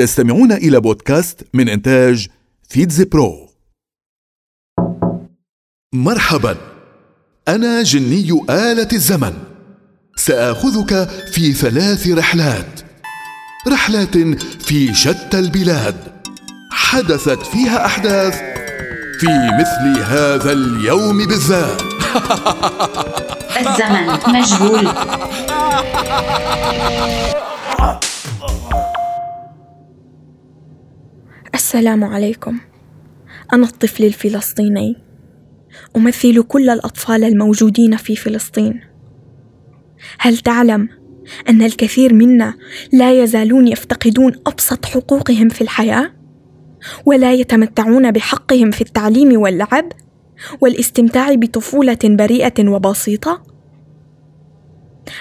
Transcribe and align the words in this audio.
تستمعون 0.00 0.52
إلى 0.52 0.80
بودكاست 0.80 1.46
من 1.54 1.68
إنتاج 1.68 2.28
فيتز 2.68 3.02
برو. 3.02 3.48
مرحبا. 5.94 6.56
أنا 7.48 7.82
جني 7.82 8.30
آلة 8.50 8.88
الزمن. 8.92 9.32
سآخذك 10.16 11.08
في 11.32 11.52
ثلاث 11.52 12.08
رحلات. 12.08 12.80
رحلات 13.68 14.16
في 14.62 14.94
شتى 14.94 15.38
البلاد. 15.38 15.96
حدثت 16.72 17.46
فيها 17.46 17.86
أحداث 17.86 18.34
في 19.20 19.50
مثل 19.60 20.02
هذا 20.02 20.52
اليوم 20.52 21.26
بالذات. 21.26 21.82
الزمن 23.56 24.18
مجهول. 24.26 24.88
السلام 31.70 32.04
عليكم 32.04 32.58
أنا 33.52 33.66
الطفل 33.66 34.04
الفلسطيني 34.04 34.96
أمثل 35.96 36.42
كل 36.42 36.70
الأطفال 36.70 37.24
الموجودين 37.24 37.96
في 37.96 38.16
فلسطين 38.16 38.80
هل 40.18 40.38
تعلم 40.38 40.88
أن 41.48 41.62
الكثير 41.62 42.14
منا 42.14 42.54
لا 42.92 43.22
يزالون 43.22 43.68
يفتقدون 43.68 44.32
أبسط 44.46 44.86
حقوقهم 44.86 45.48
في 45.48 45.60
الحياة؟ 45.60 46.12
ولا 47.06 47.32
يتمتعون 47.32 48.10
بحقهم 48.10 48.70
في 48.70 48.80
التعليم 48.80 49.40
واللعب 49.40 49.92
والاستمتاع 50.60 51.34
بطفولة 51.34 51.98
بريئة 52.04 52.68
وبسيطة؟ 52.68 53.42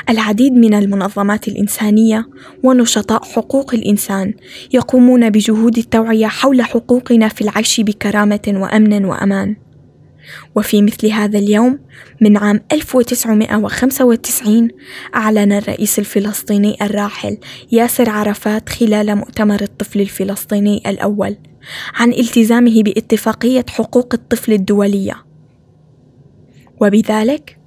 العديد 0.10 0.54
من 0.54 0.74
المنظمات 0.74 1.48
الإنسانية 1.48 2.28
ونشطاء 2.64 3.24
حقوق 3.24 3.74
الإنسان 3.74 4.34
يقومون 4.74 5.30
بجهود 5.30 5.78
التوعية 5.78 6.28
حول 6.28 6.62
حقوقنا 6.62 7.28
في 7.28 7.42
العيش 7.42 7.82
بكرامة 7.82 8.54
وأمن 8.56 9.06
وأمان. 9.06 9.56
وفي 10.56 10.82
مثل 10.82 11.08
هذا 11.08 11.40
اليوم 11.40 11.80
من 12.22 12.38
عام 12.38 12.62
1995 12.72 14.68
أعلن 15.16 15.52
الرئيس 15.52 16.00
الفلسطيني 16.00 16.78
الراحل 16.82 17.38
ياسر 17.72 18.10
عرفات 18.10 18.70
خلال 18.70 19.16
مؤتمر 19.16 19.62
الطفل 19.62 20.02
الفلسطيني 20.02 20.82
الأول 20.88 21.38
عن 21.96 22.14
التزامه 22.14 22.84
باتفاقية 22.84 23.66
حقوق 23.70 24.14
الطفل 24.14 24.54
الدولية. 24.54 25.24
وبذلك 26.82 27.58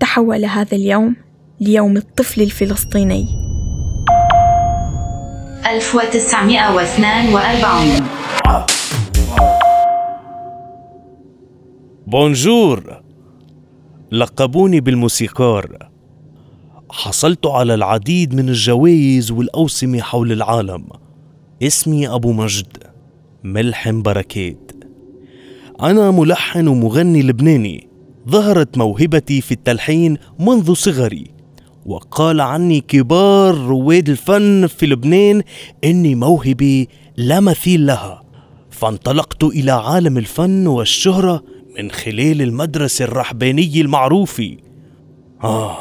تحول 0.00 0.44
هذا 0.44 0.76
اليوم 0.76 1.16
ليوم 1.60 1.96
الطفل 1.96 2.42
الفلسطيني. 2.42 3.26
1942 5.66 8.06
بونجور. 12.06 13.02
لقبوني 14.12 14.80
بالموسيقار. 14.80 15.88
حصلت 16.90 17.46
على 17.46 17.74
العديد 17.74 18.34
من 18.34 18.48
الجوائز 18.48 19.30
والأوسمة 19.30 20.00
حول 20.00 20.32
العالم. 20.32 20.88
اسمي 21.62 22.08
أبو 22.08 22.32
مجد. 22.32 22.76
ملحم 23.44 24.02
بركات. 24.02 24.72
أنا 25.82 26.10
ملحن 26.10 26.68
ومغني 26.68 27.22
لبناني. 27.22 27.88
ظهرت 28.28 28.78
موهبتي 28.78 29.40
في 29.40 29.52
التلحين 29.52 30.18
منذ 30.38 30.74
صغري. 30.74 31.35
وقال 31.86 32.40
عني 32.40 32.80
كبار 32.80 33.54
رواد 33.54 34.08
الفن 34.08 34.66
في 34.66 34.86
لبنان 34.86 35.42
إني 35.84 36.14
موهبه 36.14 36.86
لا 37.16 37.40
مثيل 37.40 37.86
لها. 37.86 38.22
فانطلقت 38.70 39.44
إلى 39.44 39.70
عالم 39.70 40.18
الفن 40.18 40.66
والشهرة 40.66 41.44
من 41.78 41.90
خلال 41.90 42.42
المدرسة 42.42 43.04
الرحبانية 43.04 43.80
المعروفة. 43.80 44.56
آه 45.44 45.76